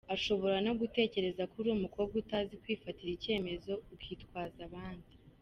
Ashobora 0.15 0.57
no 0.65 0.73
gutekereza 0.79 1.41
ko 1.51 1.55
uri 1.61 1.69
umukobwa 1.77 2.13
utazi 2.23 2.53
kwifatira 2.61 3.11
icyemezo 3.17 3.73
ukitwaza 3.95 4.59
abandi. 4.69 5.11